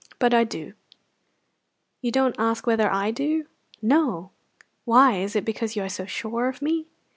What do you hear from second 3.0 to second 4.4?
do!" "No."